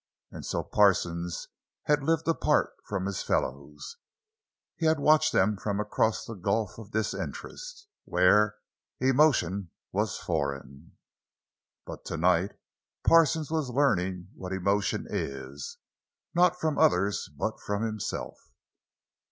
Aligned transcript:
And 0.31 0.43
so 0.43 0.63
Parsons 0.63 1.47
had 1.83 2.01
lived 2.01 2.27
apart 2.27 2.71
from 2.87 3.05
his 3.05 3.21
fellows; 3.21 3.97
he 4.75 4.87
had 4.87 4.99
watched 4.99 5.31
them 5.31 5.55
from 5.57 5.79
across 5.79 6.25
the 6.25 6.33
gulf 6.33 6.79
of 6.79 6.89
disinterest, 6.89 7.87
where 8.05 8.55
emotion 8.99 9.69
was 9.91 10.17
foreign. 10.17 10.93
But 11.85 12.03
tonight 12.03 12.53
Parsons 13.05 13.51
was 13.51 13.69
learning 13.69 14.29
what 14.33 14.53
emotion 14.53 15.05
is. 15.07 15.77
Not 16.33 16.59
from 16.59 16.79
others, 16.79 17.29
but 17.37 17.59
from 17.59 17.83
himself. 17.83 18.39